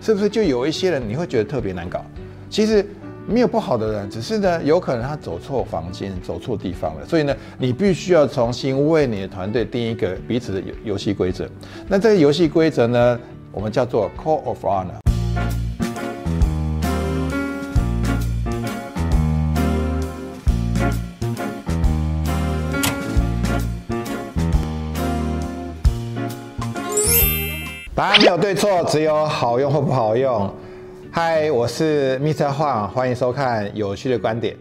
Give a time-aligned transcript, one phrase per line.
[0.00, 2.04] 是不是就有一些人你会觉得特别难搞？
[2.48, 2.84] 其实
[3.26, 7.06] 没有不好的人，只是呢，有可能他走错房间、走错地方了。
[7.06, 11.48] 所以呢，你必须要重新为你的团队定一个彼此的游游戏规则。
[11.86, 13.20] 那这个游戏规则呢，
[13.52, 15.09] 我们叫做 Call of Honor。
[28.00, 30.50] 答案没有对错，只有好用或不好用。
[31.10, 32.50] 嗨，我是 Mr.
[32.50, 34.56] Huang，欢迎收看有趣的观点。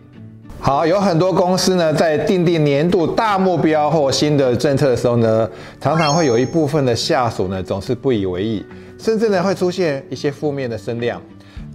[0.59, 5.49] 好，有很多公司呢，在定定年度大目标或新的政策的时候呢，
[5.80, 8.66] 常常会有一部分的下属呢，总是不以为意，
[8.97, 11.21] 甚至呢，会出现一些负面的声量。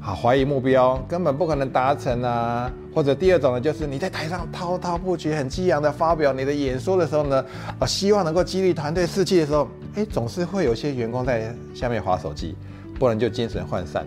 [0.02, 7.42] 好，怀疑目标根本不可能达成啊，或者第二种呢，就是你在台上滔滔不绝、很激昂的发表你的演说的时候呢，
[7.78, 12.56] 啊，希望能够激励团队士气的时候，哎，总是会有些员工在下面划手机，
[12.98, 14.04] 不然就精神涣散。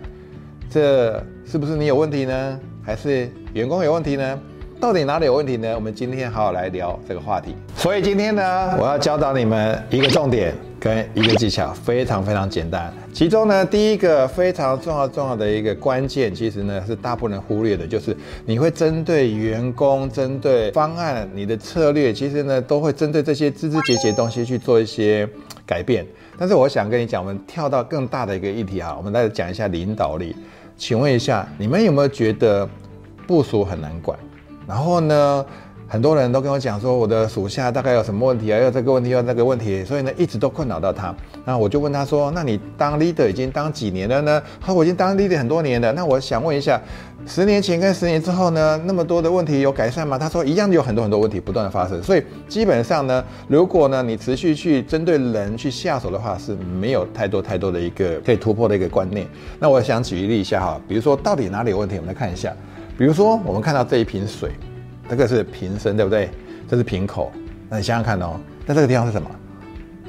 [0.70, 2.60] 这是不是你有问题呢？
[2.84, 4.38] 还是员工有问题呢？
[4.80, 5.74] 到底哪里有问题呢？
[5.74, 7.52] 我们今天好好来聊这个话题。
[7.74, 12.92] 所以今天呢，我要教导你们一个重点跟一个技巧，非常非常简单。
[13.12, 25.28] 其中呢，第一个非常重要重要的一个关键，其实呢是大部分人忽略的，就是你会针对员工、针对方案、你的策略，其实呢都会针对这些枝枝节节的东西去做一些
[25.66, 26.06] 改变。
[26.38, 30.36] 但是我想跟你讲，我们跳到更大的一个议题哈，我们来讲一下领导力。
[30.76, 32.68] 请问一下，你们有没有觉得
[33.26, 34.16] 部署很难管？
[34.68, 35.44] 然后呢，
[35.88, 38.58] 很多人都跟我讲说，我的属下大概有什么问题啊？
[38.60, 41.14] 又这个问题，又那个问题，所以呢，一直都困扰到他。
[41.46, 46.78] 那我就问他说：“那你当 leader 已经当几年了呢？”他说：“我已经当 leader 很多年了。”那我想问一下，
[47.26, 50.18] 十年前跟十年之后呢，那么多的问题有改善吗？
[50.18, 59.26] 他说：“一样有很多很多问题不断的发生。”所以基本上呢，如果呢你持续去针对人去下手的话，是没有太多太多的一个可以突破的一个观念。
[59.58, 62.52] 那我想举例一下哈，比如说到底哪里有问题，我们来看一下。
[62.98, 64.50] 比如说，我们看到这一瓶水，
[65.08, 66.28] 这个是瓶身，对不对？
[66.68, 67.30] 这是瓶口。
[67.68, 69.30] 那你想想看哦，那这个地方是什么？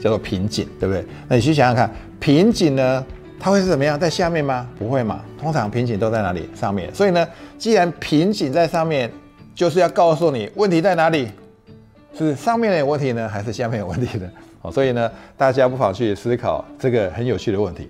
[0.02, 1.06] 叫做瓶颈，对不对？
[1.28, 3.06] 那你去想想看，瓶颈呢，
[3.40, 4.00] 它会是怎么样？
[4.00, 4.68] 在下面吗？
[4.80, 5.24] 不会嘛。
[5.40, 6.50] 通常瓶颈都在哪里？
[6.56, 6.92] 上面。
[6.92, 7.28] 所以呢，
[7.60, 9.12] 既然瓶颈在上面，
[9.54, 11.30] 就是要告诉你问题在哪里，
[12.18, 14.28] 是上面有问题呢，还是下面有问题呢？
[14.64, 17.88] 哦，所以呢，大家不妨去思考这个很有趣的问题。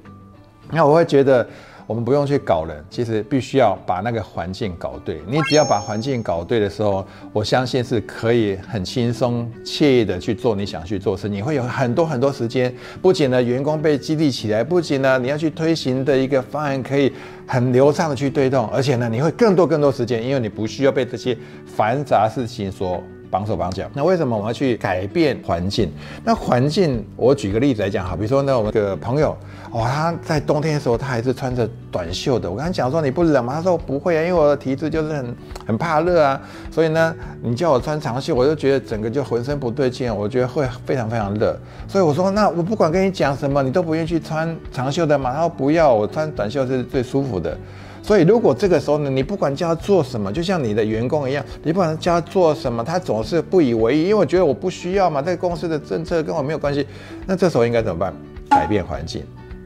[0.69, 1.47] 那我会觉得。
[1.89, 5.23] 我们不用去搞人，其实必须要把那个环境搞对。
[5.25, 11.27] 你只要把环境搞对的时候，我相信是可以很轻松惬意的去做你想去做事。
[11.27, 17.11] 你会有很多很多时间，不仅呢员工被激励起来，不仅呢你要去推行的一个方案可以
[17.47, 21.35] 很流畅的去推动，而且呢你会更多更多时间，因为你不需要被这些
[21.65, 23.03] 繁杂事情所。
[23.29, 25.91] 绑手绑脚，那为什么我们要去改变环境？
[26.23, 29.35] 那环境，我举个例子来讲哈，比如说呢，我们个朋友，
[29.71, 32.49] 哦，他在冬天的时候，他还是穿着短袖的。
[32.49, 33.53] 我跟他讲说，你不冷吗？
[33.53, 35.35] 他说不会啊，因为我的体质就是很
[35.67, 36.41] 很怕热啊，
[36.71, 41.55] 所以呢，你叫我穿长袖，我就觉得整个就浑身不对劲，我觉得会非常非常热。
[41.87, 45.31] 所以我说，那我不管跟你讲什么，你都不愿意去穿长袖的嘛？
[45.33, 47.55] 他说不要，我穿短袖是最舒服的。
[48.01, 56.85] 所以，如果这个时候呢，你不管叫他做什么，就像你的员工一样，你不管叫他做什么，他总是不以为意，因为我觉得我不需要嘛，这个公司的政策跟我没有关系。
[57.25, 58.13] 那这时候应该怎么办？
[58.49, 59.23] 改变环境，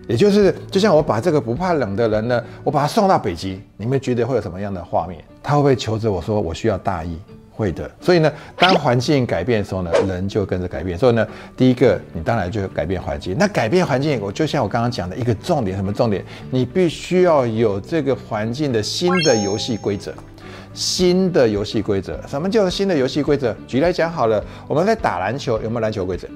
[0.09, 5.23] 也就是就像我把这个不怕冷的人呢，我把他送到北极，你们觉得会有什么样的画面？
[5.41, 7.17] 他会不会求着我说我需要大衣？
[7.55, 10.97] 会的，所以呢，当环境改变的时候呢，人就跟着改变。
[10.97, 11.25] 所以呢，
[11.55, 13.35] 第一个，你当然就改变环境。
[13.37, 16.25] 那改变环境，我就像我刚刚讲的一个重点，什么重点？
[16.49, 20.11] 你必须要有这个环境的新的游戏规则，
[20.73, 22.19] 新的游戏规则。
[22.27, 23.55] 什么叫新的游戏规则？
[23.67, 26.27] 举例来讲好了，我们在打篮球，有没有篮球规则？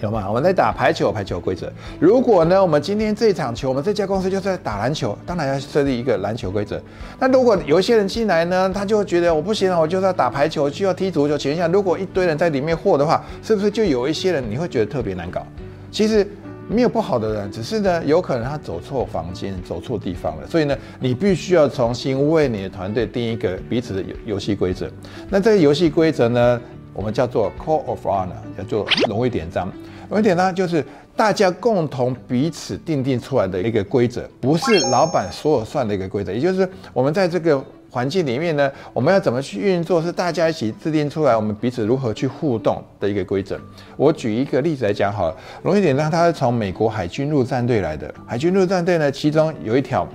[0.00, 0.24] 有吗？
[0.28, 1.70] 我们在打排球，排球规则。
[1.98, 6.80] 如果呢，我们今天这场球，我们这家公司就是在打篮球，当然要设立一个篮球规则。
[7.18, 11.36] 那如果有一些人进来呢，他就会觉得我不行了，我就是要打排球，就要踢足球。
[11.36, 15.46] 请问一下，如果一堆人在里面和的话，是不是就有一些人你会觉得特别难搞？
[15.90, 16.26] 其实
[16.68, 20.46] 没有不好的人，只是呢，有可能他走错房间，走错地方了。
[20.46, 24.88] 所以呢，你必须要重新为你的团队定一个彼此的游游戏规则。
[25.28, 26.60] 那这个游戏规则呢，
[26.92, 29.70] 我们叫做 Call of Honor，叫做荣誉典章。
[30.08, 30.84] 荣誉典章，就是
[31.16, 36.32] 大家共同彼此定定出来的一个规则，不是老板说了算的一个规则。
[36.32, 43.58] 也就是我们在这个环境里面呢，我们要怎么去运作，是大家一起制定出来，我们彼此如何去互动的一个规则。
[43.96, 48.12] 我举一个例子来讲好了，容易点呢，它是从美国海军陆战队来的。
[48.26, 50.06] 海军陆战队呢，其中有一条。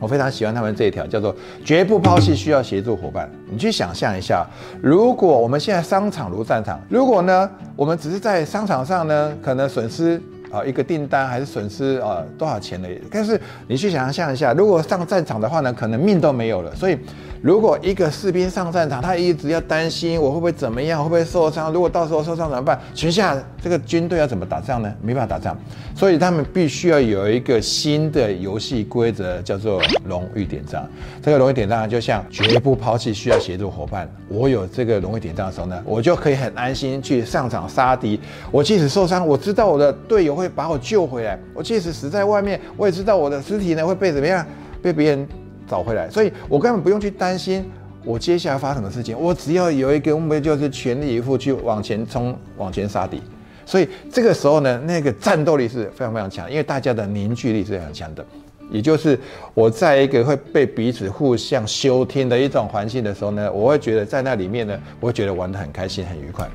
[0.00, 1.32] 我非常喜欢他们这一条，叫做
[1.64, 3.30] 绝不抛弃需要协助伙伴。
[3.48, 4.44] 你去想象一下，
[4.82, 10.20] 如果我们现在商场如战场，如果呢，我们只是在商场上呢，可能损失
[10.50, 12.88] 啊一个订单，还是损失啊多少钱的。
[13.10, 16.74] 但是你去想象一下，如果上战场的话呢，可能命都没有了。
[16.74, 16.98] 所以。
[17.42, 21.72] 如果一个士兵上战场，他一直要担心我会不会怎么样，会不会受伤？
[21.72, 22.78] 如果到时候受伤怎么办？
[22.94, 24.92] 全下这个军队要怎么打仗呢？
[25.00, 25.56] 没办法打仗，
[25.94, 30.86] 所以他们必须要有一个新的游戏规则，叫做荣誉典章。
[31.22, 34.06] 这个荣誉典章就像绝不抛弃需要协助伙伴。
[34.28, 38.20] 我有这个荣誉典章的时候呢，我就可以很安心去上场杀敌。
[38.50, 41.38] 我即使受伤，我知道我的队友会把我救回来。
[41.54, 44.46] 我即使死在外面，我也知道我的尸体呢会被怎么样，
[44.82, 45.26] 被别人。
[45.70, 47.64] 找回来，所以我根本不用去担心
[48.04, 53.22] 我接下来发生什么事情，我只要有一个目标，就是全力以赴去往前冲、往前杀敌。
[53.64, 58.26] 所以这个时候呢，那个战斗力是非常非常强，因为大家的凝聚力是非常强的。
[58.70, 59.18] 也就是
[59.52, 66.48] 我在一个会被彼此互相修听的一种环境的时候呢，我会觉得在那里面呢，我会觉得玩得很开心、很愉快。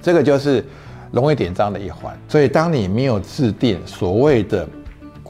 [0.00, 0.64] 这个就是
[1.10, 2.18] 荣誉典章的一环。
[2.28, 4.68] 所以当你没有制定所谓的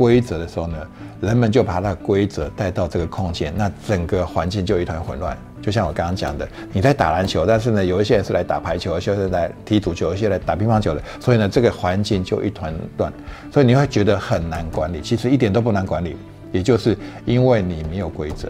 [0.00, 0.79] 规则的时候呢？
[1.20, 5.37] 人们就把它规则带到这个空间，那整个环境就一团混乱。
[5.61, 13.12] 就像我刚刚讲的，你在打篮球，但是呢，有一些人是来打排球，有些人来踢足球，有些来打乒乓球的，所以呢，这个环境就一团乱，
[13.52, 15.02] 所以你会觉得很难管理。
[15.02, 16.17] 其实一点都不难管理，
[16.50, 16.96] 也就是
[17.26, 18.49] 因为你没有规则，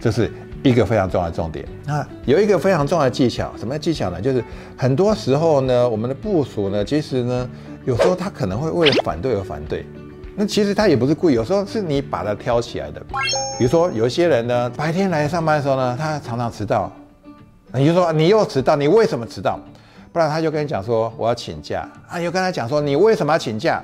[0.00, 0.32] 这是
[0.62, 1.66] 一个非常重要的重点。
[1.84, 4.18] 那有一个非常重要的技巧，什么技巧呢？
[4.18, 4.42] 就是
[4.78, 7.46] 很多时候呢，我们的部署呢，其实呢，
[7.84, 9.84] 有时候他可能会为了反对而反对。
[10.38, 13.00] 那其实他也不是故意，有时候是你把他挑起来的。
[13.58, 16.92] 比如说有些人呢，白天来上班的时候呢，他常常迟到，
[17.72, 19.58] 你就说你又迟到，你为什么迟到？
[20.12, 23.82] 不然他就跟你讲说我要请假啊，又跟他讲说你为什么要请假？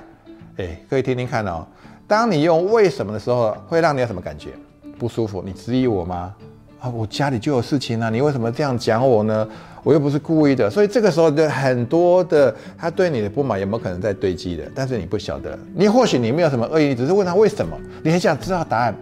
[0.58, 1.66] 哎，可以听听看哦。
[2.06, 4.50] 当你用为什么的时候，会让你有什么感觉？
[4.98, 5.42] 不舒服？
[5.44, 6.34] 你质疑我吗？
[6.82, 9.48] 啊，我家里就有事情啊，你为什么这样讲我呢？
[9.84, 14.64] 我又不是故意的，所以这个时候的很多的他对你的不满有没有可能在堆积的？
[14.74, 18.92] 但是你不晓得，你或许你没有什么恶意，只是问他为什么，你很想知道答案，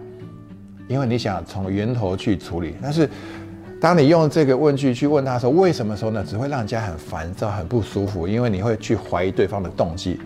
[0.87, 2.75] 因为你想从源头去处理。
[2.83, 3.09] 但是
[3.79, 6.23] 当你用这个问句去问他说为什么时候呢？
[6.27, 10.19] 只会让人家很烦躁、很不舒服，因为你会去怀疑对方的动机。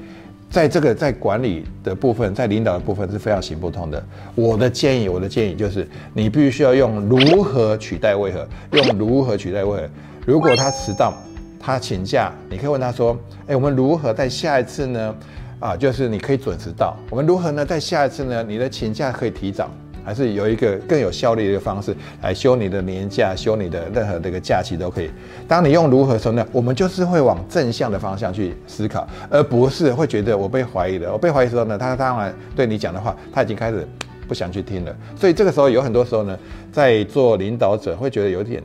[0.55, 4.01] 在这个在管理的部分，在领导的部分是非常行不通的。
[4.35, 9.89] 我的建议，我的建议就是，你必须要用如何取代为何，用如何取代为何。
[10.25, 11.13] 如果他迟到，
[11.59, 15.15] 他请假，你可以问他说：“哎，我们如何在下一次呢？
[15.59, 16.95] 啊，就是你可以准时到。
[17.09, 17.65] 我们如何呢？
[17.65, 18.41] 在下一次呢？
[18.41, 19.69] 你的请假可以提早，
[20.05, 25.09] 还是有一个更有效率的一个方式来休你的年假，休你的任何这个假期都可以。
[25.47, 26.45] 当你用如何说呢？
[26.51, 31.11] 我们就是会往正向的方向去思考，而不是会觉得我被怀疑了。
[31.11, 33.87] 我被怀疑的时候呢，他当然对你讲的话，他已经开始
[34.27, 34.95] 不想去听了。
[35.15, 36.37] 所以这个时候有很多时候呢，
[36.71, 38.61] 在做领导者会觉得有点。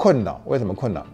[0.00, 0.40] 困扰？
[0.44, 1.04] 为什么困扰？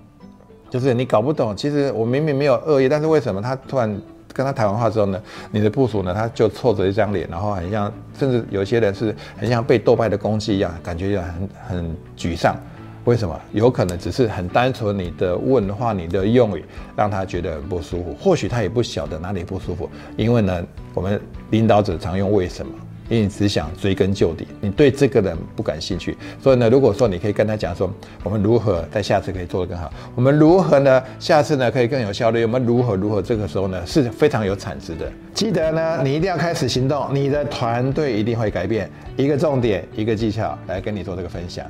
[0.68, 1.56] 就是你搞不懂。
[1.56, 3.98] 其实我明明没有恶意，但是为什么他突然
[4.34, 5.22] 跟他谈完话之后呢？
[5.52, 6.12] 你的部署呢？
[6.12, 12.56] 他就臭着一张脸，然后很像，甚至有些人是很像被斗败的公鸡一样，感觉很很沮丧。
[13.04, 13.38] 为什么？
[13.52, 16.64] 有可能只是很单纯，你的问话、你的用语
[16.96, 18.14] 让他觉得很不舒服。
[18.14, 20.64] 或许他也不晓得哪里不舒服，因为呢，
[20.94, 21.20] 我们
[21.50, 22.72] 领导者常用为什么。
[23.08, 27.92] 因为你只想追根究底，你对这个人不感兴趣，所以呢，如果说你可以跟他讲说，
[28.22, 35.10] 我们如何在下次可以做得更好，我们如何呢，下次呢可以更有效率，我们如何如何，这个时候呢是非常有产值的。
[35.34, 38.90] 记得呢，你一定要开始行动，你的团队一定会改变。
[39.16, 41.66] 一个重点，一个技巧来跟你做这个分享。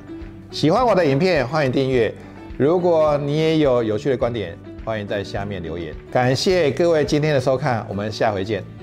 [0.50, 2.14] 喜欢我的影片，欢迎订阅。
[2.56, 5.92] 如果你也有有趣的观点，欢迎在下面留言。
[6.12, 8.73] 感谢各位今天的收看，我们下回见。